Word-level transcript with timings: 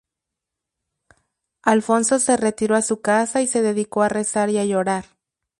Alfonso 1.61 2.17
se 2.17 2.35
retiró 2.35 2.75
a 2.75 2.81
su 2.81 3.01
casa 3.03 3.43
y 3.43 3.45
se 3.47 3.61
dedicó 3.61 4.01
a 4.01 4.09
rezar 4.09 4.49
y 4.49 4.57
a 4.57 4.65
llorar. 4.65 5.05